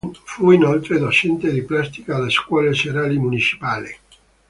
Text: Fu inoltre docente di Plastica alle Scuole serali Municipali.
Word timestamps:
Fu 0.23 0.49
inoltre 0.49 0.97
docente 0.97 1.51
di 1.51 1.61
Plastica 1.61 2.15
alle 2.15 2.31
Scuole 2.31 2.73
serali 2.73 3.19
Municipali. 3.19 3.95